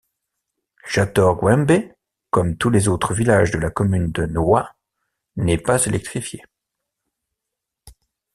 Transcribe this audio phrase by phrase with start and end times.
[0.83, 1.91] Jator-Gwembe,
[2.31, 4.73] comme tous les autres villages de la commune de Nwa,
[5.35, 6.43] n'est pas électrifié.